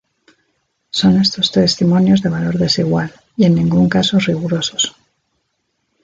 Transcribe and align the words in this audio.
Son 0.89 1.15
estos 1.21 1.51
testimonios 1.51 2.23
de 2.23 2.29
valor 2.29 2.57
desigual, 2.57 3.13
y 3.37 3.45
en 3.45 3.53
ningún 3.53 3.87
caso 3.87 4.17
rigurosos. 4.17 4.95